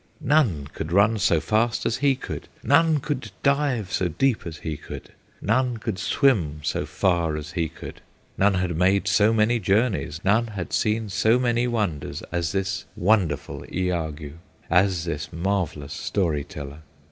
None 0.19 0.65
could 0.73 0.91
run 0.91 1.19
so 1.19 1.39
fast 1.39 1.85
as 1.85 1.97
he 1.97 2.15
could, 2.15 2.47
None 2.63 2.99
could 3.01 3.29
dive 3.43 3.93
so 3.93 4.07
deep 4.07 4.47
as 4.47 4.57
he 4.57 4.75
could, 4.75 5.11
None 5.43 5.77
could 5.77 5.99
swim 5.99 6.61
so 6.63 6.87
far 6.87 7.37
as 7.37 7.51
he 7.51 7.69
could; 7.69 8.01
None 8.35 8.55
had 8.55 8.75
made 8.75 9.07
so 9.07 9.31
many 9.31 9.59
journeys, 9.59 10.19
None 10.23 10.47
had 10.47 10.73
seen 10.73 11.09
so 11.09 11.37
many 11.37 11.67
wonders, 11.67 12.23
As 12.31 12.51
this 12.51 12.85
wonderful 12.95 13.63
Iagoo, 13.71 14.37
As 14.71 15.05
this 15.05 15.31
marvellous 15.31 15.93
story 15.93 16.45
teller! 16.45 16.79